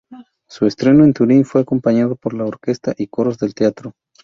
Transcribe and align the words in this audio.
Su 0.49 0.65
estreno 0.65 1.03
en 1.03 1.13
Turín 1.13 1.45
fue 1.45 1.61
acompañado 1.61 2.15
por 2.15 2.33
la 2.33 2.43
orquesta 2.43 2.91
y 2.97 3.05
coros 3.05 3.37
del 3.37 3.53
teatro. 3.53 3.93